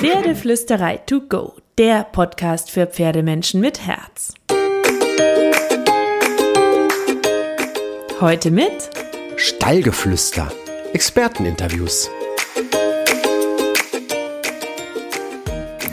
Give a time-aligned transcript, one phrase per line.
[0.00, 4.32] Pferdeflüsterei to go, der Podcast für Pferdemenschen mit Herz.
[8.18, 8.88] Heute mit
[9.36, 10.50] Stallgeflüster,
[10.94, 12.08] Experteninterviews.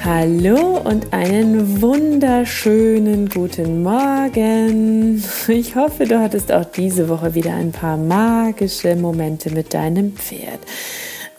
[0.05, 5.21] Hallo und einen wunderschönen guten Morgen.
[5.49, 10.61] Ich hoffe, du hattest auch diese Woche wieder ein paar magische Momente mit deinem Pferd.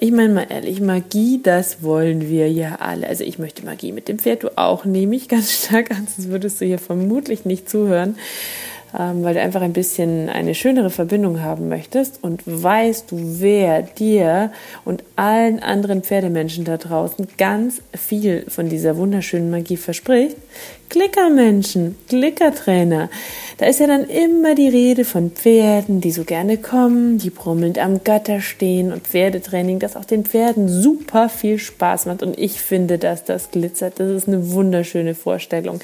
[0.00, 3.08] Ich meine mal ehrlich, Magie, das wollen wir ja alle.
[3.08, 6.30] Also ich möchte Magie mit dem Pferd, du auch, nehme ich ganz stark an, sonst
[6.30, 8.16] würdest du hier vermutlich nicht zuhören
[8.92, 14.50] weil du einfach ein bisschen eine schönere Verbindung haben möchtest und weißt du, wer dir
[14.84, 20.36] und allen anderen Pferdemenschen da draußen ganz viel von dieser wunderschönen Magie verspricht?
[20.88, 23.10] Klickermenschen, Klickertrainer.
[23.58, 27.78] Da ist ja dann immer die Rede von Pferden, die so gerne kommen, die brummelnd
[27.78, 32.22] am Gatter stehen und Pferdetraining, das auch den Pferden super viel Spaß macht.
[32.22, 34.00] Und ich finde, dass das glitzert.
[34.00, 35.80] Das ist eine wunderschöne Vorstellung.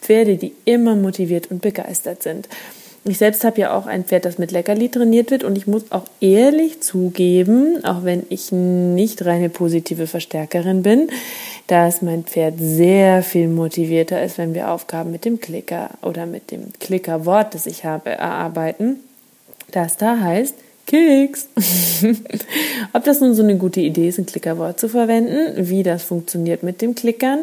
[0.00, 2.43] Pferde, die immer motiviert und begeistert sind.
[3.06, 5.92] Ich selbst habe ja auch ein Pferd, das mit Leckerli trainiert wird und ich muss
[5.92, 11.08] auch ehrlich zugeben, auch wenn ich nicht reine positive Verstärkerin bin,
[11.66, 16.50] dass mein Pferd sehr viel motivierter ist, wenn wir Aufgaben mit dem Klicker oder mit
[16.50, 19.00] dem Klickerwort, das ich habe, erarbeiten,
[19.70, 20.54] das da heißt
[20.86, 21.48] Keks.
[22.92, 26.62] Ob das nun so eine gute Idee ist, ein Klickerwort zu verwenden, wie das funktioniert
[26.62, 27.40] mit dem Klickern,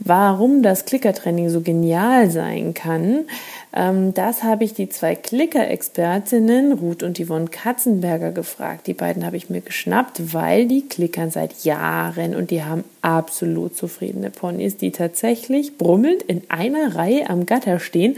[0.00, 3.26] warum das Klickertraining so genial sein kann,
[3.72, 8.86] ähm, das habe ich die zwei Klicker-Expertinnen, Ruth und Yvonne Katzenberger, gefragt.
[8.86, 13.76] Die beiden habe ich mir geschnappt, weil die klickern seit Jahren und die haben absolut
[13.76, 18.16] zufriedene Ponys, die tatsächlich brummelnd in einer Reihe am Gatter stehen.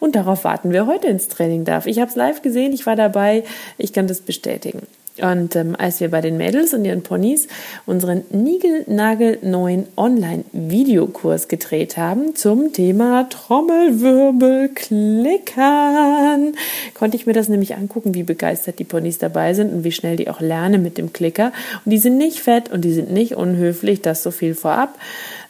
[0.00, 1.86] Und darauf warten wir heute ins Training darf.
[1.86, 3.44] Ich habe es live gesehen, ich war dabei,
[3.78, 4.82] ich kann das bestätigen.
[5.20, 7.48] Und ähm, als wir bei den Mädels und ihren Ponys
[7.86, 16.54] unseren Nigel-Nagel-neuen Online-Videokurs gedreht haben zum Thema Trommelwirbel klickern,
[16.94, 20.16] konnte ich mir das nämlich angucken, wie begeistert die Ponys dabei sind und wie schnell
[20.16, 21.52] die auch lernen mit dem Klicker.
[21.84, 24.98] Und die sind nicht fett und die sind nicht unhöflich, das so viel vorab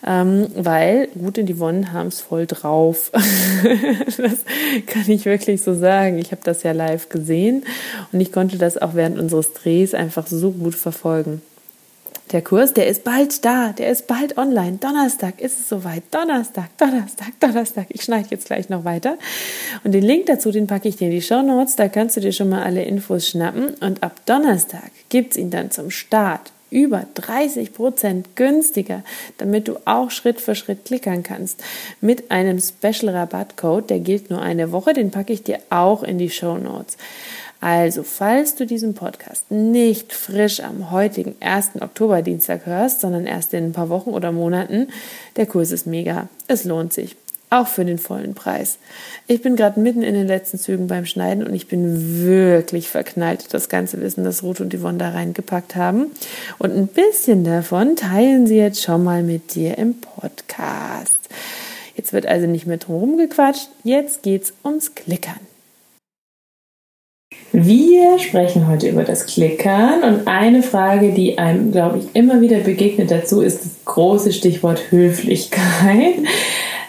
[0.06, 3.10] ähm, weil gut in die Wonnen haben es voll drauf.
[4.04, 4.16] das
[4.86, 6.18] kann ich wirklich so sagen.
[6.18, 7.64] Ich habe das ja live gesehen
[8.12, 11.42] und ich konnte das auch während unseres Drehs einfach so gut verfolgen.
[12.32, 14.78] Der Kurs, der ist bald da, der ist bald online.
[14.78, 16.02] Donnerstag ist es soweit.
[16.10, 17.86] Donnerstag, Donnerstag, Donnerstag.
[17.90, 19.16] Ich schneide jetzt gleich noch weiter.
[19.84, 21.76] Und den Link dazu, den packe ich dir in die Show Notes.
[21.76, 23.74] Da kannst du dir schon mal alle Infos schnappen.
[23.80, 29.02] Und ab Donnerstag gibt's ihn dann zum Start über 30 Prozent günstiger,
[29.38, 31.64] damit du auch Schritt für Schritt klickern kannst.
[32.02, 36.18] Mit einem Special Rabattcode, der gilt nur eine Woche, den packe ich dir auch in
[36.18, 36.98] die Show Notes.
[37.62, 41.80] Also, falls du diesen Podcast nicht frisch am heutigen 1.
[41.80, 44.88] Oktober-Dienstag hörst, sondern erst in ein paar Wochen oder Monaten,
[45.36, 46.28] der Kurs ist mega.
[46.46, 47.16] Es lohnt sich.
[47.48, 48.78] Auch für den vollen Preis.
[49.28, 53.54] Ich bin gerade mitten in den letzten Zügen beim Schneiden und ich bin wirklich verknallt,
[53.54, 56.06] das ganze Wissen, das Ruth und Yvonne da reingepackt haben.
[56.58, 61.12] Und ein bisschen davon teilen sie jetzt schon mal mit dir im Podcast.
[61.94, 65.40] Jetzt wird also nicht mehr drum gequatscht, jetzt geht's ums Klickern.
[67.52, 72.58] Wir sprechen heute über das Klickern und eine Frage, die einem, glaube ich, immer wieder
[72.58, 76.16] begegnet dazu, ist das große Stichwort Höflichkeit.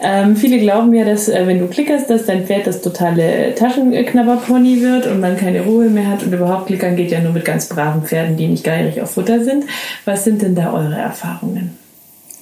[0.02, 4.82] Ähm, viele glauben ja, dass äh, wenn du klickerst, dass dein Pferd das totale Taschenknabberpony
[4.82, 7.68] wird und man keine Ruhe mehr hat und überhaupt klickern geht ja nur mit ganz
[7.68, 9.66] braven Pferden, die nicht geirig auf Futter sind.
[10.06, 11.78] Was sind denn da eure Erfahrungen?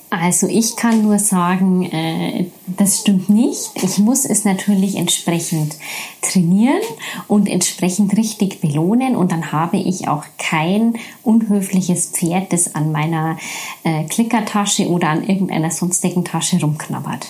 [0.10, 3.72] Also ich kann nur sagen, äh, das stimmt nicht.
[3.76, 5.76] Ich muss es natürlich entsprechend
[6.22, 6.82] trainieren
[7.28, 13.38] und entsprechend richtig belohnen und dann habe ich auch kein unhöfliches Pferd, das an meiner
[13.84, 17.28] äh, Klickertasche oder an irgendeiner sonstigen Tasche rumknabbert.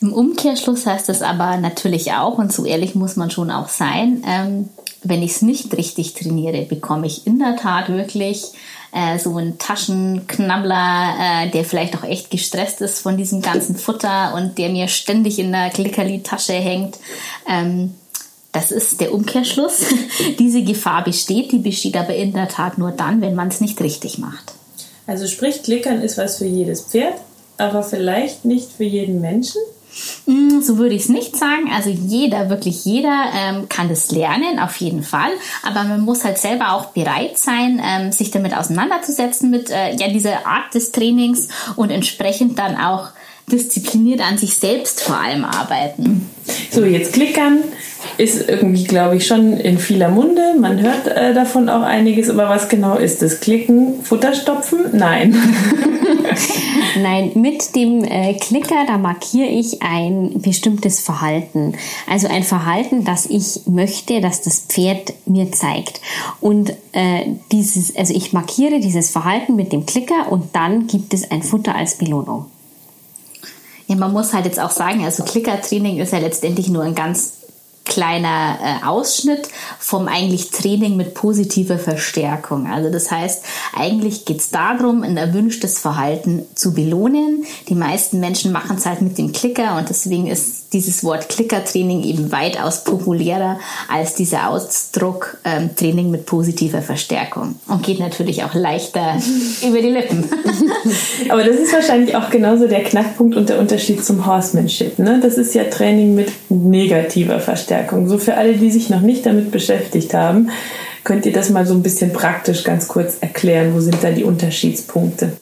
[0.00, 4.22] Im Umkehrschluss heißt das aber natürlich auch, und so ehrlich muss man schon auch sein,
[4.26, 4.68] ähm,
[5.02, 8.52] wenn ich es nicht richtig trainiere, bekomme ich in der Tat wirklich
[8.92, 14.34] äh, so einen Taschenknabbler, äh, der vielleicht auch echt gestresst ist von diesem ganzen Futter
[14.34, 16.98] und der mir ständig in der Klickerli-Tasche hängt.
[17.48, 17.94] Ähm,
[18.52, 19.84] das ist der Umkehrschluss.
[20.38, 23.80] Diese Gefahr besteht, die besteht aber in der Tat nur dann, wenn man es nicht
[23.80, 24.54] richtig macht.
[25.06, 27.14] Also sprich, Klickern ist was für jedes Pferd,
[27.58, 29.60] aber vielleicht nicht für jeden Menschen?
[30.26, 31.70] Mm, so würde ich es nicht sagen.
[31.74, 35.30] Also jeder, wirklich jeder ähm, kann das lernen, auf jeden Fall.
[35.62, 40.08] Aber man muss halt selber auch bereit sein, ähm, sich damit auseinanderzusetzen mit äh, ja,
[40.08, 43.08] dieser Art des Trainings und entsprechend dann auch
[43.50, 46.30] diszipliniert an sich selbst vor allem arbeiten.
[46.70, 47.58] So, jetzt klickern
[48.16, 50.54] ist irgendwie, glaube ich, schon in vieler Munde.
[50.58, 53.40] Man hört äh, davon auch einiges, aber was genau ist das?
[53.40, 54.90] Klicken, Futterstopfen?
[54.92, 55.34] Nein.
[57.02, 61.74] Nein, mit dem äh, Klicker, da markiere ich ein bestimmtes Verhalten.
[62.08, 66.00] Also ein Verhalten, das ich möchte, dass das Pferd mir zeigt.
[66.40, 71.30] Und äh, dieses, also ich markiere dieses Verhalten mit dem Klicker und dann gibt es
[71.30, 72.46] ein Futter als Belohnung.
[73.90, 77.39] Ja, man muss halt jetzt auch sagen, also Klickertraining ist ja letztendlich nur ein ganz
[77.84, 79.48] kleiner äh, Ausschnitt
[79.78, 82.66] vom eigentlich Training mit positiver Verstärkung.
[82.70, 83.44] Also das heißt,
[83.74, 87.44] eigentlich geht es darum, ein erwünschtes Verhalten zu belohnen.
[87.68, 92.02] Die meisten Menschen machen es halt mit dem Klicker und deswegen ist dieses Wort Klickertraining
[92.04, 93.58] eben weitaus populärer
[93.88, 99.16] als dieser Ausdruck ähm, Training mit positiver Verstärkung und geht natürlich auch leichter
[99.66, 100.28] über die Lippen.
[101.28, 104.98] Aber das ist wahrscheinlich auch genauso der Knackpunkt und der Unterschied zum Horsemanship.
[104.98, 105.20] Ne?
[105.22, 107.70] Das ist ja Training mit negativer Verstärkung.
[107.70, 108.08] Verstärkung.
[108.08, 110.50] So für alle, die sich noch nicht damit beschäftigt haben,
[111.04, 113.74] könnt ihr das mal so ein bisschen praktisch ganz kurz erklären.
[113.74, 115.32] Wo sind da die Unterschiedspunkte?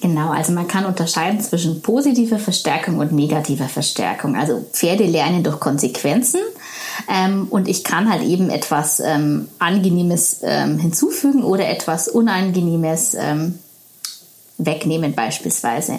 [0.00, 4.36] Genau, also man kann unterscheiden zwischen positiver Verstärkung und negativer Verstärkung.
[4.36, 6.40] Also Pferde lernen durch Konsequenzen
[7.08, 13.58] ähm, und ich kann halt eben etwas ähm, Angenehmes ähm, hinzufügen oder etwas Unangenehmes ähm,
[14.64, 15.98] wegnehmen beispielsweise.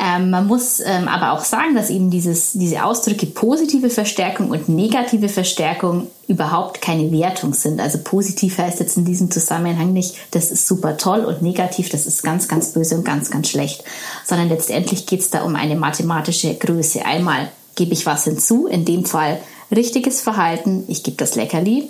[0.00, 4.68] Ähm, man muss ähm, aber auch sagen, dass eben dieses, diese Ausdrücke positive Verstärkung und
[4.68, 7.80] negative Verstärkung überhaupt keine Wertung sind.
[7.80, 12.06] Also positiv heißt jetzt in diesem Zusammenhang nicht, das ist super toll und negativ, das
[12.06, 13.84] ist ganz, ganz böse und ganz, ganz schlecht,
[14.24, 17.04] sondern letztendlich geht es da um eine mathematische Größe.
[17.04, 19.40] Einmal gebe ich was hinzu, in dem Fall
[19.74, 21.88] richtiges Verhalten, ich gebe das Leckerli,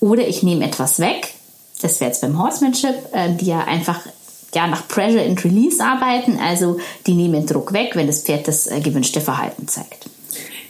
[0.00, 1.34] oder ich nehme etwas weg,
[1.80, 4.00] das wäre jetzt beim Horsemanship, äh, die ja einfach
[4.54, 6.38] ja, nach Pressure and Release arbeiten.
[6.42, 10.08] Also die nehmen Druck weg, wenn das Pferd das äh, gewünschte Verhalten zeigt.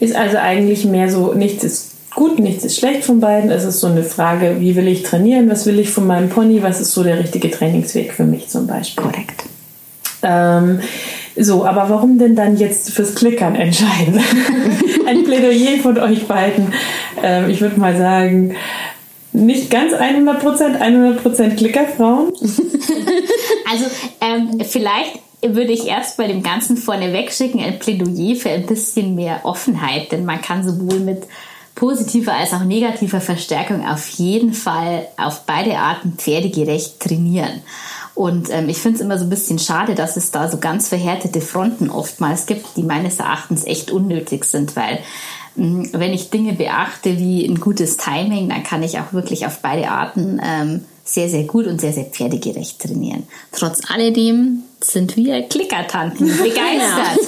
[0.00, 3.50] Ist also eigentlich mehr so, nichts ist gut, nichts ist schlecht von beiden.
[3.50, 6.62] Es ist so eine Frage, wie will ich trainieren, was will ich von meinem Pony,
[6.62, 9.04] was ist so der richtige Trainingsweg für mich zum Beispiel.
[9.04, 9.44] Korrekt.
[10.22, 10.80] Ähm,
[11.36, 14.20] so, aber warum denn dann jetzt fürs Klickern entscheiden?
[15.06, 16.72] Ein Plädoyer von euch beiden.
[17.22, 18.56] Ähm, ich würde mal sagen,
[19.38, 22.32] nicht ganz 100 Prozent, 100 Prozent Klickerfrauen.
[23.70, 23.85] also
[24.20, 29.14] ähm, vielleicht würde ich erst bei dem Ganzen vorneweg schicken ein Plädoyer für ein bisschen
[29.14, 31.25] mehr Offenheit, denn man kann sowohl mit
[31.75, 37.62] positiver als auch negativer Verstärkung auf jeden Fall auf beide Arten pferdegerecht trainieren.
[38.17, 40.88] Und ähm, ich finde es immer so ein bisschen schade, dass es da so ganz
[40.88, 44.99] verhärtete Fronten oftmals gibt, die meines Erachtens echt unnötig sind, weil.
[45.58, 49.90] Wenn ich Dinge beachte wie ein gutes Timing, dann kann ich auch wirklich auf beide
[49.90, 53.26] Arten ähm, sehr, sehr gut und sehr, sehr pferdegerecht trainieren.
[53.50, 57.19] Trotz alledem sind wir Klickertanten begeistert.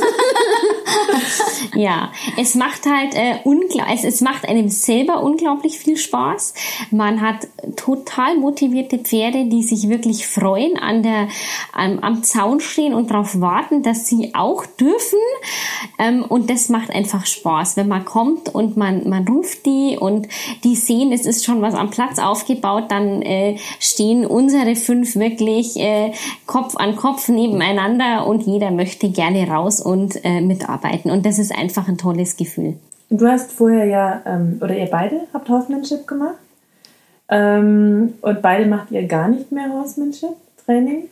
[1.74, 6.54] Ja, es macht halt äh, unglaublich, es, macht einem selber unglaublich viel Spaß.
[6.90, 11.28] Man hat total motivierte Pferde, die sich wirklich freuen, an der,
[11.72, 15.18] am, am Zaun stehen und darauf warten, dass sie auch dürfen.
[15.98, 20.28] Ähm, und das macht einfach Spaß, wenn man kommt und man, man ruft die und
[20.64, 25.76] die sehen, es ist schon was am Platz aufgebaut, dann äh, stehen unsere fünf wirklich
[25.76, 26.12] äh,
[26.46, 31.10] Kopf an Kopf nebeneinander und jeder möchte gerne raus und äh, mitarbeiten.
[31.10, 32.76] Und das ist einfach ein tolles Gefühl.
[33.10, 36.36] Du hast vorher ja, ähm, oder ihr beide habt Horsemanship gemacht.
[37.28, 41.08] Ähm, und beide macht ihr gar nicht mehr Horsemanship-Training.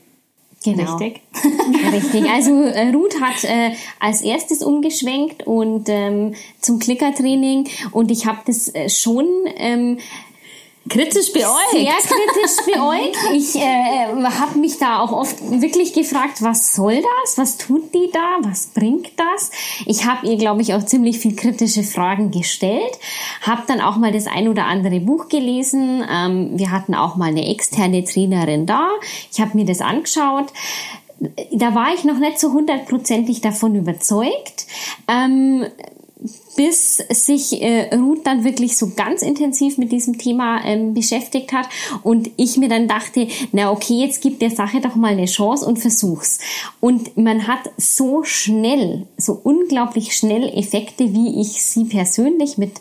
[0.65, 0.97] Genau.
[0.97, 1.23] Richtig.
[1.93, 2.29] Richtig.
[2.29, 8.39] Also äh, Ruth hat äh, als erstes umgeschwenkt und ähm, zum Klickertraining und ich habe
[8.45, 9.27] das äh, schon
[9.57, 9.99] ähm,
[10.89, 11.71] Kritisch beäugt.
[11.73, 13.17] Sehr kritisch beäugt.
[13.33, 17.39] Ich äh, habe mich da auch oft wirklich gefragt, was soll das?
[17.39, 18.39] Was tut die da?
[18.41, 19.51] Was bringt das?
[19.87, 22.99] Ich habe ihr, glaube ich, auch ziemlich viel kritische Fragen gestellt.
[23.43, 26.05] Habe dann auch mal das ein oder andere Buch gelesen.
[26.11, 28.89] Ähm, wir hatten auch mal eine externe Trainerin da.
[29.33, 30.53] Ich habe mir das angeschaut
[31.53, 34.67] da war ich noch nicht so hundertprozentig davon überzeugt.
[35.09, 35.67] Ähm,
[36.59, 41.69] bis sich äh, Ruth dann wirklich so ganz intensiv mit diesem Thema ähm, beschäftigt hat
[42.03, 45.65] und ich mir dann dachte, na okay, jetzt gib der Sache doch mal eine Chance
[45.65, 46.41] und versuch's.
[46.81, 52.81] Und man hat so schnell, so unglaublich schnell Effekte, wie ich sie persönlich mit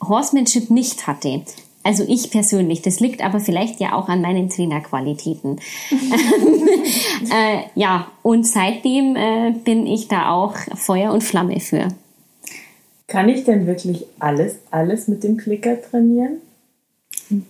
[0.00, 1.42] Horsemanship nicht hatte.
[1.82, 5.60] Also ich persönlich, das liegt aber vielleicht ja auch an meinen Trainerqualitäten.
[5.90, 11.88] äh, ja, und seitdem äh, bin ich da auch Feuer und Flamme für.
[13.08, 16.38] Kann ich denn wirklich alles, alles mit dem Klicker trainieren?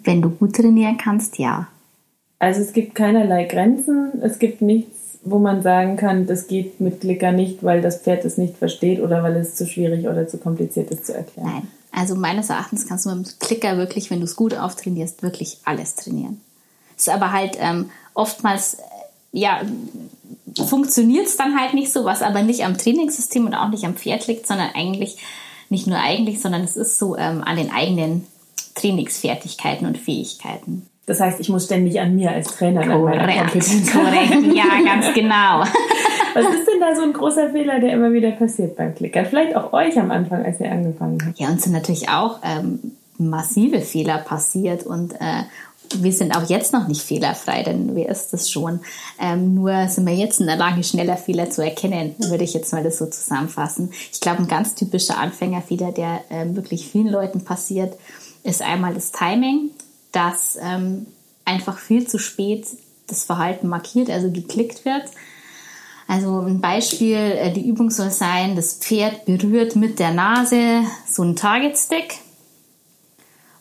[0.04, 1.68] Wenn du gut trainieren kannst, ja.
[2.38, 7.00] Also es gibt keinerlei Grenzen, es gibt nichts, wo man sagen kann, das geht mit
[7.00, 10.38] Klicker nicht, weil das Pferd es nicht versteht oder weil es zu schwierig oder zu
[10.38, 11.48] kompliziert ist zu erklären.
[11.48, 11.68] Nein.
[11.92, 15.58] Also meines Erachtens kannst du mit dem Klicker wirklich, wenn du es gut auftrainierst, wirklich
[15.64, 16.40] alles trainieren.
[16.94, 18.78] Ist aber halt ähm, oftmals, äh,
[19.32, 19.62] ja,
[20.68, 23.96] funktioniert es dann halt nicht so, was aber nicht am Trainingssystem und auch nicht am
[23.96, 25.16] Pferd liegt, sondern eigentlich,
[25.70, 28.26] nicht nur eigentlich, sondern es ist so ähm, an den eigenen
[28.74, 30.86] Trainingsfertigkeiten und Fähigkeiten.
[31.06, 33.20] Das heißt, ich muss ständig an mir als Trainer korrekt,
[33.92, 35.60] korrekt, ja, ganz genau.
[36.34, 39.24] Was ist denn da so ein großer Fehler, der immer wieder passiert beim Klickern?
[39.24, 41.38] Vielleicht auch euch am Anfang, als ihr angefangen habt.
[41.38, 45.44] Ja, uns sind natürlich auch ähm, massive Fehler passiert und äh,
[45.94, 48.80] wir sind auch jetzt noch nicht fehlerfrei, denn wer ist das schon?
[49.20, 52.72] Ähm, nur sind wir jetzt in der Lage, schneller Fehler zu erkennen, würde ich jetzt
[52.72, 53.92] mal das so zusammenfassen.
[54.12, 57.96] Ich glaube, ein ganz typischer Anfängerfehler, der ähm, wirklich vielen Leuten passiert,
[58.42, 59.70] ist einmal das Timing,
[60.12, 61.06] dass ähm,
[61.44, 62.66] einfach viel zu spät
[63.06, 65.04] das Verhalten markiert, also geklickt wird.
[66.08, 71.22] Also ein Beispiel, äh, die Übung soll sein, das Pferd berührt mit der Nase so
[71.22, 72.20] einen Target Stick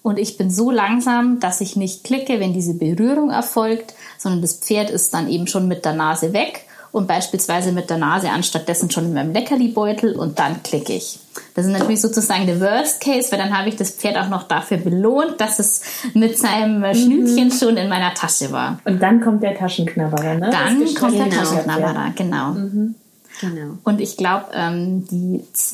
[0.05, 4.53] und ich bin so langsam, dass ich nicht klicke, wenn diese Berührung erfolgt, sondern das
[4.53, 8.91] Pferd ist dann eben schon mit der Nase weg und beispielsweise mit der Nase anstattdessen
[8.91, 11.17] schon in meinem Leckerli-Beutel und dann klicke ich.
[11.55, 14.43] Das ist natürlich sozusagen der Worst Case, weil dann habe ich das Pferd auch noch
[14.43, 15.81] dafür belohnt, dass es
[16.13, 16.93] mit seinem mhm.
[16.93, 18.77] Schnütchen schon in meiner Tasche war.
[18.85, 20.51] Und dann kommt der Taschenknabberer, ne?
[20.51, 22.51] Dann kommt der Taschenknabberer, genau.
[22.51, 22.93] Mhm.
[23.41, 23.77] Genau.
[23.83, 25.05] Und ich glaube, ähm,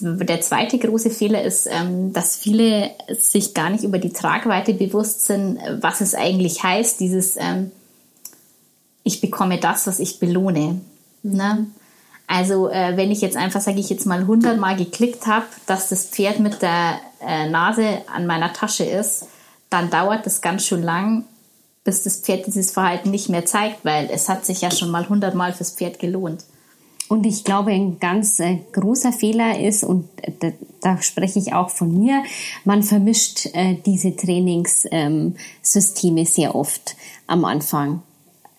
[0.02, 5.26] der zweite große Fehler ist, ähm, dass viele sich gar nicht über die Tragweite bewusst
[5.26, 7.72] sind, was es eigentlich heißt, dieses ähm,
[9.04, 10.82] ich bekomme das, was ich belohne.
[11.24, 11.68] Ne?
[12.28, 15.90] Also äh, wenn ich jetzt einfach, sage ich jetzt mal, 100 Mal geklickt habe, dass
[15.90, 19.28] das Pferd mit der äh, Nase an meiner Tasche ist,
[19.70, 21.26] dann dauert das ganz schön lang,
[21.84, 25.04] bis das Pferd dieses Verhalten nicht mehr zeigt, weil es hat sich ja schon mal
[25.04, 26.44] 100 Mal fürs Pferd gelohnt.
[27.12, 30.08] Und ich glaube, ein ganz äh, großer Fehler ist, und
[30.40, 32.24] da, da, spreche ich auch von mir,
[32.64, 36.96] man vermischt äh, diese Trainingssysteme ähm, sehr oft
[37.28, 38.02] am Anfang.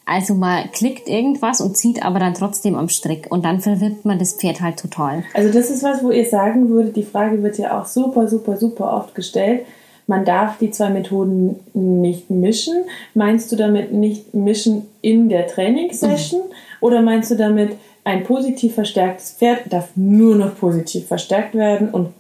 [0.05, 4.19] Also man klickt irgendwas und zieht aber dann trotzdem am Strick und dann verwirrt man
[4.19, 5.25] das Pferd halt total.
[5.33, 8.59] Also das ist was, wo ihr sagen würdet, die Frage wird ja auch super, super,
[8.59, 9.65] super oft gestellt.
[10.07, 12.85] Man darf die zwei Methoden nicht mischen.
[13.15, 16.53] Meinst du damit nicht mischen in der Trainingssession mhm.
[16.83, 22.13] oder meinst du damit, ein positiv verstärktes Pferd darf nur noch positiv verstärkt werden und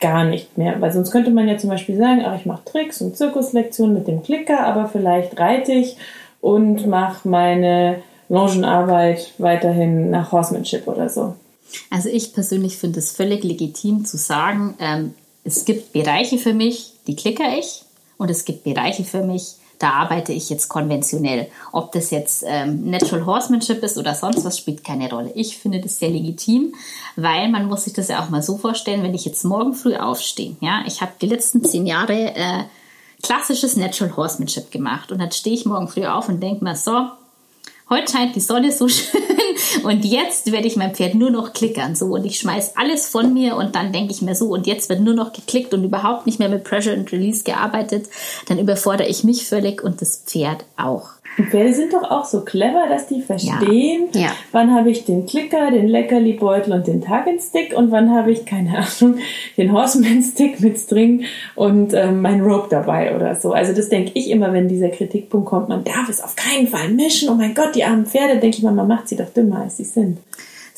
[0.00, 0.80] gar nicht mehr.
[0.80, 4.08] Weil sonst könnte man ja zum Beispiel sagen, ach, ich mache Tricks und Zirkuslektionen mit
[4.08, 5.96] dem Klicker, aber vielleicht reite ich
[6.40, 11.34] und mache meine Longenarbeit weiterhin nach Horsemanship oder so.
[11.90, 16.92] Also ich persönlich finde es völlig legitim zu sagen, ähm, es gibt Bereiche für mich,
[17.06, 17.84] die klicker ich
[18.18, 21.50] und es gibt Bereiche für mich, da arbeite ich jetzt konventionell.
[21.72, 25.32] Ob das jetzt ähm, Natural Horsemanship ist oder sonst was, spielt keine Rolle.
[25.34, 26.74] Ich finde das sehr legitim,
[27.16, 29.96] weil man muss sich das ja auch mal so vorstellen, wenn ich jetzt morgen früh
[29.96, 30.54] aufstehe.
[30.60, 32.64] Ja, ich habe die letzten zehn Jahre äh,
[33.22, 35.12] klassisches Natural Horsemanship gemacht.
[35.12, 37.08] Und dann stehe ich morgen früh auf und denke mir, so,
[37.90, 39.20] heute scheint die Sonne so schön
[39.82, 41.94] und jetzt werde ich mein Pferd nur noch klickern.
[41.94, 44.88] So, und ich schmeiß alles von mir und dann denke ich mir so, und jetzt
[44.88, 48.08] wird nur noch geklickt und überhaupt nicht mehr mit Pressure and Release gearbeitet.
[48.46, 51.10] Dann überfordere ich mich völlig und das Pferd auch.
[51.38, 54.20] Die Pferde sind doch auch so clever, dass die verstehen, ja.
[54.20, 54.30] Ja.
[54.52, 58.78] wann habe ich den Klicker, den Leckerli-Beutel und den Target-Stick und wann habe ich, keine
[58.78, 59.18] Ahnung,
[59.56, 63.52] den Horseman-Stick mit String und ähm, mein Rope dabei oder so.
[63.52, 66.88] Also das denke ich immer, wenn dieser Kritikpunkt kommt, man darf es auf keinen Fall
[66.90, 67.28] mischen.
[67.28, 69.76] Oh mein Gott, die armen Pferde, denke ich mal, man macht sie doch dümmer, als
[69.76, 70.18] sie sind.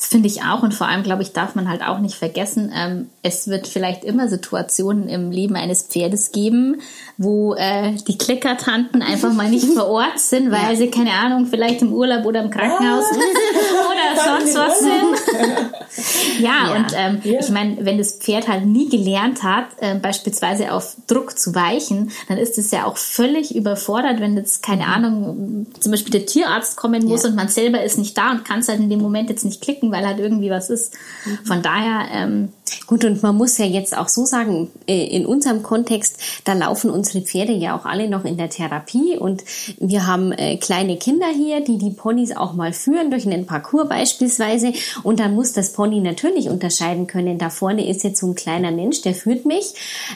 [0.03, 2.73] Das finde ich auch und vor allem, glaube ich, darf man halt auch nicht vergessen,
[2.75, 6.81] ähm, es wird vielleicht immer Situationen im Leben eines Pferdes geben,
[7.17, 10.75] wo äh, die Klickertanten einfach mal nicht vor Ort sind, weil ja.
[10.75, 13.15] sie, keine Ahnung, vielleicht im Urlaub oder im Krankenhaus ah.
[14.35, 16.43] oder sonst was sind.
[16.43, 17.39] ja, ja, und ähm, ja.
[17.39, 22.11] ich meine, wenn das Pferd halt nie gelernt hat, äh, beispielsweise auf Druck zu weichen,
[22.27, 24.91] dann ist es ja auch völlig überfordert, wenn jetzt, keine mhm.
[24.91, 28.59] Ahnung, zum Beispiel der Tierarzt kommen muss und man selber ist nicht da und kann
[28.59, 30.93] es halt in dem Moment jetzt nicht klicken, weil halt irgendwie was ist.
[31.25, 31.45] Mhm.
[31.45, 32.07] Von daher.
[32.11, 32.49] Ähm,
[32.87, 36.89] Gut, und man muss ja jetzt auch so sagen, äh, in unserem Kontext, da laufen
[36.89, 39.43] unsere Pferde ja auch alle noch in der Therapie und
[39.79, 43.89] wir haben äh, kleine Kinder hier, die die Ponys auch mal führen durch einen Parcours
[43.89, 44.73] beispielsweise
[45.03, 48.71] und dann muss das Pony natürlich unterscheiden können, da vorne ist jetzt so ein kleiner
[48.71, 49.73] Mensch, der führt mich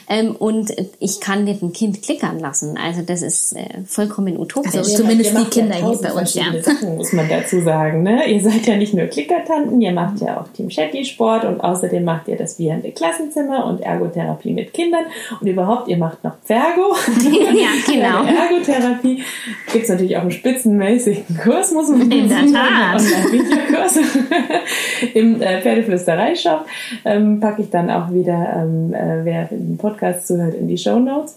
[0.08, 2.78] ähm, und ich kann nicht ein Kind klickern lassen.
[2.78, 4.74] Also das ist äh, vollkommen utopisch.
[4.74, 6.44] Also zumindest die Kinder hier bei uns, ja.
[6.62, 8.02] Sachen, muss man dazu sagen.
[8.02, 8.30] Ne?
[8.30, 9.80] Ihr seid ja nicht nur Klickertanten, Stunden.
[9.80, 13.80] Ihr macht ja auch Team Shetty Sport und außerdem macht ihr das wieherende Klassenzimmer und
[13.80, 15.04] Ergotherapie mit Kindern
[15.40, 16.94] und überhaupt, ihr macht noch Zergo.
[17.54, 18.24] ja, genau.
[18.24, 19.22] Ergotherapie
[19.72, 23.02] gibt es natürlich auch einen spitzenmäßigen Kurs, muss man In der Tat.
[25.14, 26.66] Im äh, Pferdeflüsterei-Shop.
[27.04, 30.98] Ähm, packe ich dann auch wieder, ähm, äh, wer den Podcast zuhört, in die Show
[30.98, 31.36] Notes.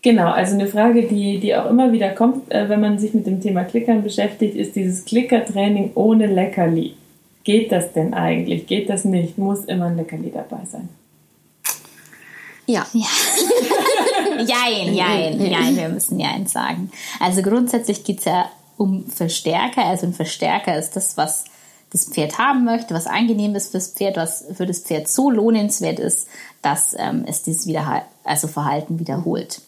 [0.00, 3.26] Genau, also eine Frage, die, die auch immer wieder kommt, äh, wenn man sich mit
[3.26, 6.94] dem Thema Klickern beschäftigt, ist dieses Klickertraining ohne Leckerli.
[7.48, 8.66] Geht das denn eigentlich?
[8.66, 9.38] Geht das nicht?
[9.38, 10.90] Muss immer ein Leckerli dabei sein?
[12.66, 12.86] Ja.
[12.92, 13.06] ja.
[14.44, 16.90] jein, jein, jein, wir müssen Jein sagen.
[17.18, 19.86] Also grundsätzlich geht es ja um Verstärker.
[19.86, 21.46] Also ein Verstärker ist das, was
[21.88, 26.00] das Pferd haben möchte, was angenehm ist fürs Pferd, was für das Pferd so lohnenswert
[26.00, 26.28] ist,
[26.60, 29.62] dass ähm, es dieses wieder, also Verhalten wiederholt.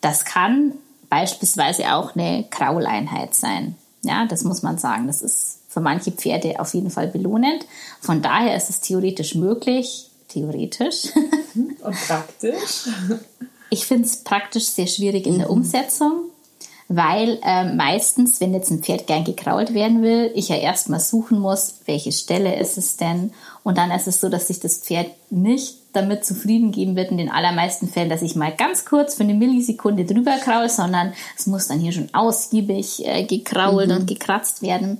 [0.00, 0.74] Das kann
[1.10, 3.74] beispielsweise auch eine Krauleinheit sein.
[4.02, 5.08] Ja, das muss man sagen.
[5.08, 7.66] Das ist für manche Pferde auf jeden Fall belohnend.
[8.00, 11.08] Von daher ist es theoretisch möglich, theoretisch.
[11.54, 12.88] Und praktisch?
[13.70, 15.58] Ich finde es praktisch sehr schwierig in der mhm.
[15.58, 16.30] Umsetzung,
[16.88, 21.38] weil äh, meistens, wenn jetzt ein Pferd gern gekrault werden will, ich ja erstmal suchen
[21.38, 23.32] muss, welche Stelle ist es denn.
[23.64, 27.18] Und dann ist es so, dass sich das Pferd nicht damit zufrieden geben wird in
[27.18, 31.46] den allermeisten Fällen, dass ich mal ganz kurz für eine Millisekunde drüber kraul, sondern es
[31.46, 33.96] muss dann hier schon ausgiebig äh, gekrault mhm.
[33.96, 34.98] und gekratzt werden.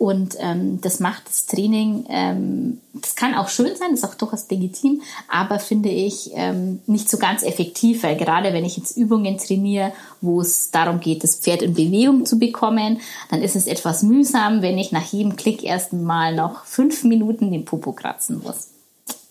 [0.00, 4.14] Und ähm, das macht das Training, ähm, das kann auch schön sein, das ist auch
[4.14, 8.96] durchaus legitim, aber finde ich ähm, nicht so ganz effektiv, weil gerade wenn ich jetzt
[8.96, 9.92] Übungen trainiere,
[10.22, 14.62] wo es darum geht, das Pferd in Bewegung zu bekommen, dann ist es etwas mühsam,
[14.62, 18.68] wenn ich nach jedem Klick erst mal noch fünf Minuten den Popo kratzen muss.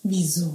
[0.04, 0.54] Wieso?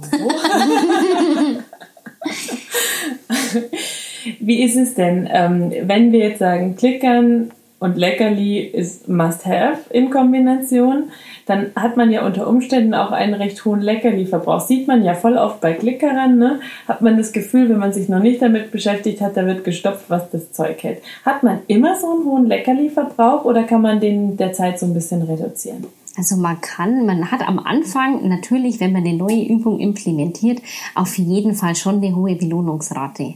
[4.40, 10.10] Wie ist es denn, ähm, wenn wir jetzt sagen, klickern und Leckerli ist Must-Have in
[10.10, 11.10] Kombination,
[11.44, 14.60] dann hat man ja unter Umständen auch einen recht hohen Leckerli-Verbrauch.
[14.60, 16.60] Sieht man ja voll oft bei Klickerern, ne?
[16.88, 20.06] hat man das Gefühl, wenn man sich noch nicht damit beschäftigt hat, da wird gestopft,
[20.08, 21.02] was das Zeug hält.
[21.24, 25.22] Hat man immer so einen hohen Leckerli-Verbrauch oder kann man den derzeit so ein bisschen
[25.22, 25.86] reduzieren?
[26.16, 30.62] Also man kann, man hat am Anfang natürlich, wenn man eine neue Übung implementiert,
[30.94, 33.34] auf jeden Fall schon eine hohe Belohnungsrate.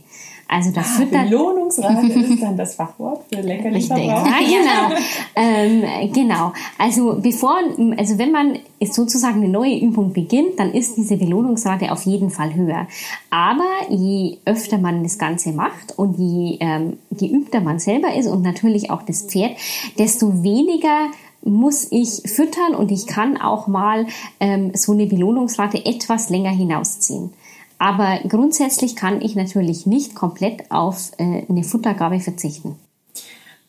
[0.52, 4.26] Also da ah, füttert Belohnungsrate ist dann das Fachwort für Leckerliverbrauch.
[4.26, 5.00] Ja, genau.
[5.36, 6.52] ähm, genau.
[6.76, 7.56] Also bevor,
[7.96, 12.52] also wenn man sozusagen eine neue Übung beginnt, dann ist diese Belohnungsrate auf jeden Fall
[12.52, 12.88] höher.
[13.30, 18.42] Aber je öfter man das Ganze macht und je ähm, geübter man selber ist und
[18.42, 19.52] natürlich auch das Pferd,
[19.98, 21.10] desto weniger
[21.42, 24.06] muss ich füttern und ich kann auch mal
[24.40, 27.32] ähm, so eine Belohnungsrate etwas länger hinausziehen.
[27.80, 32.76] Aber grundsätzlich kann ich natürlich nicht komplett auf äh, eine Futtergabe verzichten.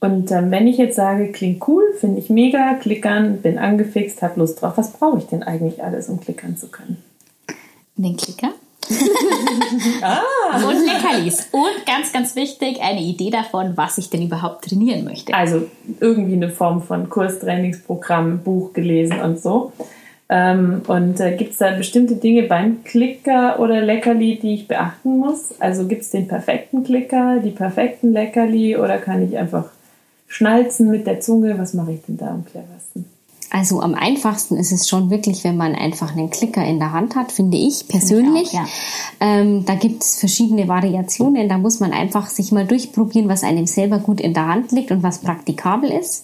[0.02, 4.42] Und ähm, wenn ich jetzt sage, klingt cool, finde ich mega, klickern, bin angefixt, habe
[4.42, 6.98] Lust drauf, was brauche ich denn eigentlich alles, um klickern zu können?
[7.96, 8.50] Den Klicker?
[10.02, 10.58] ah.
[10.58, 11.48] Und Leckerlis.
[11.52, 15.34] Und ganz, ganz wichtig, eine Idee davon, was ich denn überhaupt trainieren möchte.
[15.34, 15.70] Also
[16.02, 19.72] irgendwie eine Form von Kurstrainingsprogramm, Buch gelesen und so.
[20.34, 25.18] Ähm, und äh, gibt es da bestimmte Dinge beim Klicker oder Leckerli, die ich beachten
[25.18, 25.50] muss?
[25.60, 29.66] Also gibt es den perfekten Klicker, die perfekten Leckerli oder kann ich einfach
[30.28, 31.60] schnalzen mit der Zunge?
[31.60, 33.06] Was mache ich denn da am cleversten?
[33.50, 37.18] Also am einfachsten ist es schon wirklich, wenn man einfach einen Klicker in der Hand
[37.18, 38.52] hat, finde ich persönlich.
[38.52, 39.40] Find ich auch, ja.
[39.42, 41.50] ähm, da gibt es verschiedene Variationen.
[41.50, 44.92] Da muss man einfach sich mal durchprobieren, was einem selber gut in der Hand liegt
[44.92, 46.24] und was praktikabel ist.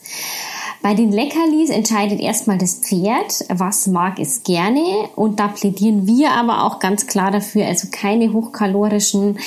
[0.82, 4.82] Bei den Leckerlis entscheidet erstmal das Pferd, was mag es gerne.
[5.16, 9.38] Und da plädieren wir aber auch ganz klar dafür, also keine hochkalorischen,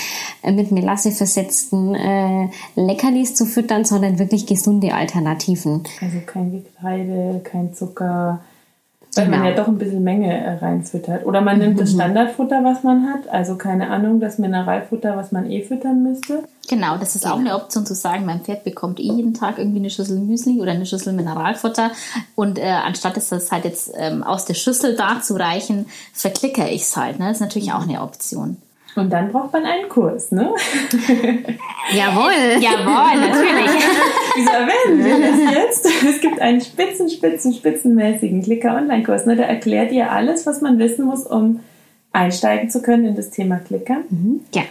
[0.43, 5.83] äh, mit Melasse versetzten äh, Leckerlis zu füttern, sondern wirklich gesunde Alternativen.
[6.01, 8.40] Also kein Getreide, kein Zucker,
[9.14, 9.38] weil genau.
[9.38, 11.27] man ja doch ein bisschen Menge äh, reinfüttert.
[11.27, 11.96] Oder man nimmt das mhm.
[11.96, 13.29] Standardfutter, was man hat.
[13.29, 16.44] Also keine Ahnung, das Mineralfutter, was man eh füttern müsste.
[16.68, 19.81] Genau, das ist auch eine Option zu sagen, mein Pferd bekommt eh jeden Tag irgendwie
[19.81, 21.90] eine Schüssel Müsli oder eine Schüssel Mineralfutter.
[22.37, 26.68] Und äh, anstatt es das halt jetzt ähm, aus der Schüssel da zu reichen, verklickere
[26.68, 27.18] ich es halt.
[27.18, 27.27] Ne?
[27.27, 28.59] Das ist natürlich auch eine Option.
[28.96, 30.53] Und dann braucht man einen Kurs, ne?
[31.92, 32.61] Jawohl.
[32.61, 33.70] Jawohl, natürlich.
[34.37, 36.05] Wieso erwähnen wir das jetzt?
[36.05, 39.26] Es gibt einen spitzen, spitzen, spitzenmäßigen Klicker-Online-Kurs.
[39.26, 39.37] Ne?
[39.37, 41.61] Da erklärt ihr alles, was man wissen muss, um
[42.12, 43.98] einsteigen zu können in das Thema Klicker.
[44.11, 44.40] Mhm.
[44.55, 44.62] Ja.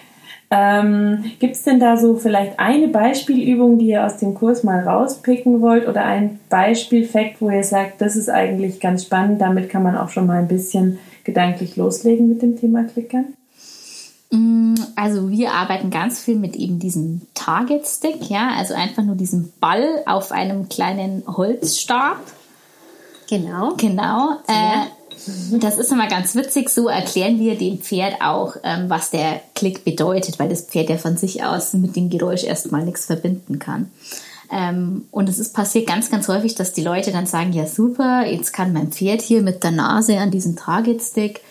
[0.51, 4.79] Ähm, Gibt es denn da so vielleicht eine Beispielübung, die ihr aus dem Kurs mal
[4.81, 9.83] rauspicken wollt oder ein Beispielfakt, wo ihr sagt, das ist eigentlich ganz spannend, damit kann
[9.83, 13.25] man auch schon mal ein bisschen gedanklich loslegen mit dem Thema Klickern?
[14.31, 19.15] Mm, also wir arbeiten ganz viel mit eben diesem Target Stick, ja, also einfach nur
[19.15, 22.17] diesen Ball auf einem kleinen Holzstab.
[23.29, 23.75] Genau.
[23.77, 24.37] Genau.
[24.47, 24.85] Äh,
[25.59, 26.69] das ist immer ganz witzig.
[26.69, 30.97] So erklären wir dem Pferd auch, ähm, was der Klick bedeutet, weil das Pferd ja
[30.97, 33.91] von sich aus mit dem Geräusch erstmal nichts verbinden kann.
[34.51, 38.25] Ähm, und es ist passiert ganz, ganz häufig, dass die Leute dann sagen, ja super,
[38.25, 41.41] jetzt kann mein Pferd hier mit der Nase an diesem Target-Stick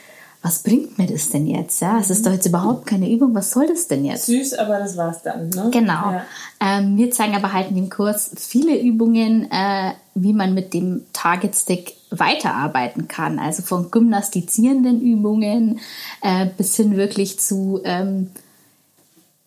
[0.42, 1.80] was bringt mir das denn jetzt?
[1.80, 3.34] Ja, es ist doch jetzt überhaupt keine Übung.
[3.34, 4.26] Was soll das denn jetzt?
[4.26, 5.50] Süß, aber das war's dann.
[5.50, 5.70] Ne?
[5.72, 6.12] Genau.
[6.12, 6.22] Ja.
[6.60, 11.04] Ähm, wir zeigen aber halt in dem Kurs viele Übungen, äh, wie man mit dem
[11.12, 13.38] Target Stick weiterarbeiten kann.
[13.40, 15.80] Also von gymnastizierenden Übungen
[16.22, 18.30] äh, bis hin wirklich zu ähm,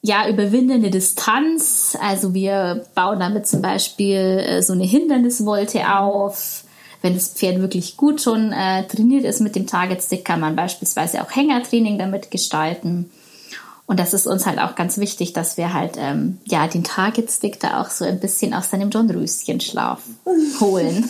[0.02, 1.98] ja, überwindende Distanz.
[2.02, 6.66] Also wir bauen damit zum Beispiel äh, so eine Hinderniswolte auf
[7.02, 10.56] wenn das Pferd wirklich gut schon äh, trainiert ist mit dem Target Stick, kann man
[10.56, 13.10] beispielsweise auch Hängertraining damit gestalten.
[13.88, 17.30] Und das ist uns halt auch ganz wichtig, dass wir halt ähm, ja den Target
[17.30, 20.02] Stick da auch so ein bisschen aus seinem John Röschen Schlaf
[20.60, 21.10] holen.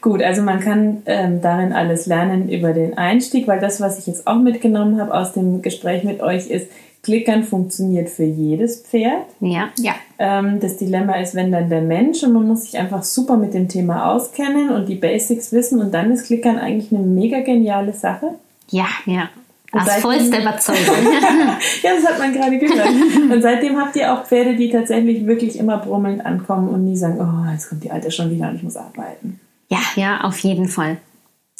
[0.00, 4.06] Gut, also man kann ähm, darin alles lernen über den Einstieg, weil das, was ich
[4.06, 6.68] jetzt auch mitgenommen habe aus dem Gespräch mit euch, ist,
[7.04, 9.26] Klickern funktioniert für jedes Pferd.
[9.40, 9.94] Ja, ja.
[10.18, 13.54] Ähm, das Dilemma ist, wenn dann der Mensch und man muss sich einfach super mit
[13.54, 17.92] dem Thema auskennen und die Basics wissen und dann ist Klickern eigentlich eine mega geniale
[17.92, 18.30] Sache.
[18.70, 19.28] Ja, ja.
[19.72, 20.82] Aus vollster Überzeugung.
[21.82, 22.88] ja, das hat man gerade gehört.
[23.32, 27.18] Und seitdem habt ihr auch Pferde, die tatsächlich wirklich immer brummelnd ankommen und nie sagen,
[27.20, 29.40] oh, jetzt kommt die Alte schon wieder und ich muss arbeiten.
[29.68, 30.98] Ja, ja, auf jeden Fall.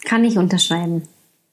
[0.04, 1.02] Kann ich unterschreiben.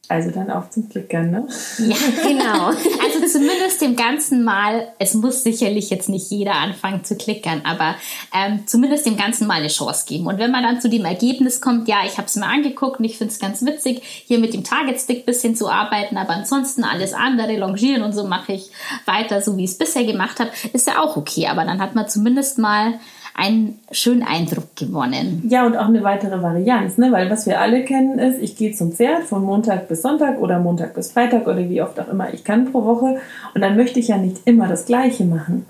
[0.07, 1.47] Also dann auf zum Klickern, ne?
[1.77, 2.65] Ja, genau.
[2.67, 7.95] Also zumindest dem ganzen Mal, es muss sicherlich jetzt nicht jeder anfangen zu klickern, aber
[8.33, 10.27] ähm, zumindest dem ganzen Mal eine Chance geben.
[10.27, 13.05] Und wenn man dann zu dem Ergebnis kommt, ja, ich habe es mir angeguckt und
[13.05, 16.83] ich finde es ganz witzig, hier mit dem Target Stick bisschen zu arbeiten, aber ansonsten
[16.83, 18.69] alles andere, longieren und so mache ich
[19.05, 21.47] weiter, so wie ich es bisher gemacht habe, ist ja auch okay.
[21.47, 22.99] Aber dann hat man zumindest mal
[23.35, 25.43] einen schönen Eindruck gewonnen.
[25.49, 27.11] Ja, und auch eine weitere Varianz, ne?
[27.11, 30.59] weil was wir alle kennen ist, ich gehe zum Pferd von Montag bis Sonntag oder
[30.59, 33.17] Montag bis Freitag oder wie oft auch immer ich kann pro Woche
[33.53, 35.65] und dann möchte ich ja nicht immer das Gleiche machen.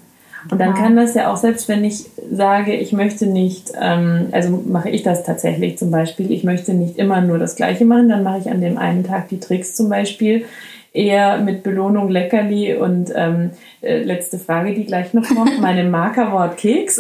[0.50, 4.50] Und dann kann das ja auch, selbst wenn ich sage, ich möchte nicht, ähm, also
[4.66, 8.24] mache ich das tatsächlich zum Beispiel, ich möchte nicht immer nur das Gleiche machen, dann
[8.24, 10.46] mache ich an dem einen Tag die Tricks zum Beispiel
[10.94, 13.52] eher mit Belohnung Leckerli und ähm,
[13.82, 17.00] äh, letzte Frage, die gleich noch kommt, meine Markerwort Keks.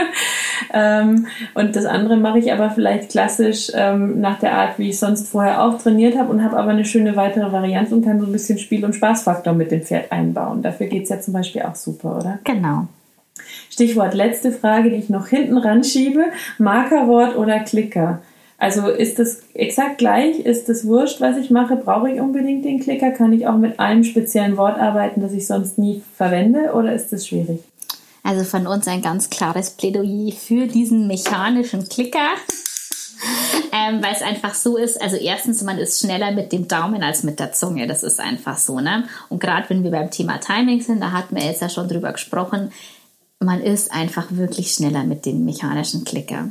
[0.72, 4.98] ähm, und das andere mache ich aber vielleicht klassisch ähm, nach der Art, wie ich
[4.98, 8.26] sonst vorher auch trainiert habe und habe aber eine schöne weitere Variante und kann so
[8.26, 10.62] ein bisschen Spiel- und Spaßfaktor mit dem Pferd einbauen.
[10.62, 12.38] Dafür geht's ja zum Beispiel auch super, oder?
[12.44, 12.86] Genau.
[13.68, 16.24] Stichwort letzte Frage, die ich noch hinten ran schiebe.
[16.58, 18.20] Markerwort oder Klicker?
[18.62, 20.38] Also ist das exakt gleich?
[20.38, 21.74] Ist das wurscht, was ich mache?
[21.74, 23.10] Brauche ich unbedingt den Klicker?
[23.10, 26.72] Kann ich auch mit einem speziellen Wort arbeiten, das ich sonst nie verwende?
[26.72, 27.58] Oder ist das schwierig?
[28.22, 32.36] Also von uns ein ganz klares Plädoyer für diesen mechanischen Klicker.
[33.72, 37.24] ähm, weil es einfach so ist, also erstens, man ist schneller mit dem Daumen als
[37.24, 39.08] mit der Zunge, das ist einfach so, ne?
[39.28, 42.12] Und gerade wenn wir beim Thema Timing sind, da hatten wir jetzt ja schon drüber
[42.12, 42.70] gesprochen,
[43.40, 46.50] man ist einfach wirklich schneller mit dem mechanischen Klicker.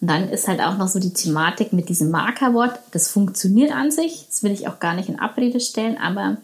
[0.00, 2.78] Und dann ist halt auch noch so die Thematik mit diesem Markerwort.
[2.92, 4.26] Das funktioniert an sich.
[4.28, 6.38] Das will ich auch gar nicht in Abrede stellen, aber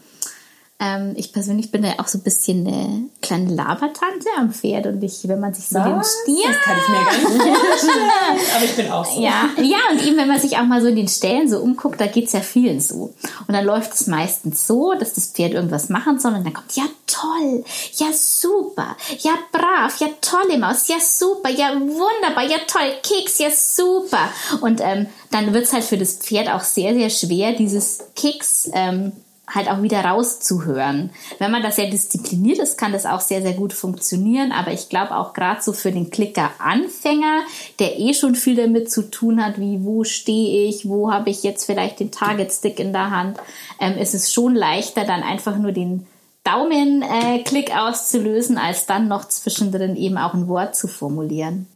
[0.79, 5.03] ähm, ich persönlich bin ja auch so ein bisschen eine kleine Labertante am Pferd und
[5.03, 5.87] ich, wenn man sich so Was?
[6.27, 6.49] den Stier.
[6.49, 8.11] Das kann ich mir gar nicht vorstellen.
[8.57, 9.23] Aber ich bin auch so.
[9.23, 11.99] Ja, ja, und eben, wenn man sich auch mal so in den Stellen so umguckt,
[11.99, 13.15] da geht's ja vielen so.
[13.47, 16.77] Und dann läuft es meistens so, dass das Pferd irgendwas machen soll und dann kommt,
[16.77, 22.93] ja toll, ja super, ja brav, ja tolle Maus, ja super, ja wunderbar, ja toll,
[23.03, 24.29] Keks, ja super.
[24.61, 29.13] Und ähm, dann wird's halt für das Pferd auch sehr, sehr schwer, dieses Keks ähm,
[29.49, 31.11] halt auch wieder rauszuhören.
[31.39, 34.53] Wenn man das ja diszipliniert ist, kann das auch sehr, sehr gut funktionieren.
[34.53, 37.43] Aber ich glaube auch gerade so für den Klicker-Anfänger,
[37.79, 41.43] der eh schon viel damit zu tun hat, wie wo stehe ich, wo habe ich
[41.43, 43.39] jetzt vielleicht den Target-Stick in der Hand,
[43.81, 46.07] ähm, ist es schon leichter, dann einfach nur den
[46.43, 51.67] Daumenklick äh, auszulösen, als dann noch zwischendrin eben auch ein Wort zu formulieren.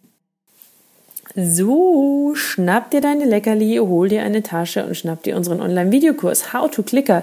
[1.36, 6.68] So, schnapp dir deine Leckerli, hol dir eine Tasche und schnapp dir unseren Online-Videokurs How
[6.68, 7.22] to Clicker.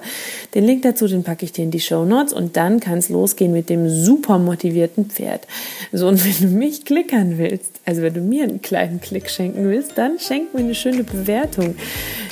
[0.55, 3.09] Den Link dazu, den packe ich dir in die Show Notes und dann kann es
[3.09, 5.45] losgehen mit dem super motivierten Pferd.
[5.91, 9.65] So, und wenn du mich klickern willst, also wenn du mir einen kleinen Klick schenken
[9.65, 11.75] willst, dann schenk mir eine schöne Bewertung.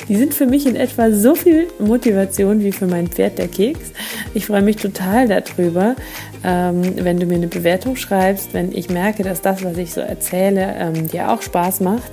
[0.08, 3.92] Die sind für mich in etwa so viel Motivation wie für mein Pferd der Keks.
[4.34, 5.98] Ich freue mich total darüber,
[6.44, 10.76] wenn du mir eine Bewertung schreibst, wenn ich merke, dass das, was ich so erzähle,
[10.78, 12.12] ähm, dir auch Spaß macht.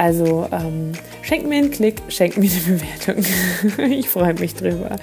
[0.00, 3.92] Also ähm, schenk mir einen Klick, schenk mir eine Bewertung.
[3.92, 4.96] ich freue mich drüber.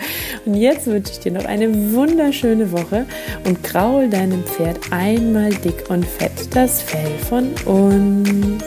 [0.45, 3.05] Und jetzt wünsche ich dir noch eine wunderschöne Woche
[3.45, 8.63] und kraul deinem Pferd einmal dick und fett das Fell von uns.